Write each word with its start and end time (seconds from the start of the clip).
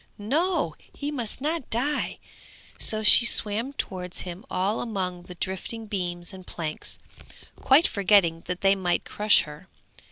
No! 0.17 0.73
he 0.79 1.11
must 1.11 1.41
not 1.41 1.69
die; 1.69 2.17
so 2.79 3.03
she 3.03 3.23
swam 3.23 3.71
towards 3.71 4.21
him 4.21 4.43
all 4.49 4.81
among 4.81 5.25
the 5.25 5.35
drifting 5.35 5.85
beams 5.85 6.33
and 6.33 6.47
planks, 6.47 6.97
quite 7.57 7.85
forgetting 7.87 8.41
that 8.47 8.61
they 8.61 8.73
might 8.73 9.05
crush 9.05 9.41
her. 9.43 9.67